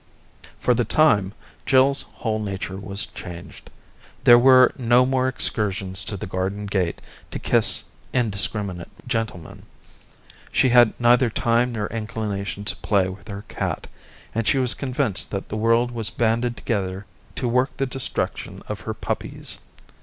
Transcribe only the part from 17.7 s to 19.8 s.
the destruction of her puppies.